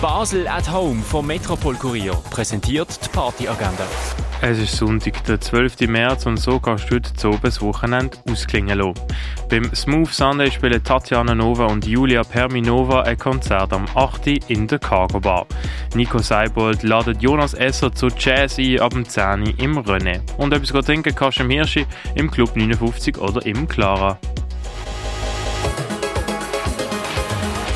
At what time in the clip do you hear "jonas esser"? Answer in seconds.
17.20-17.92